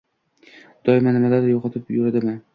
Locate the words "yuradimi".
1.99-2.37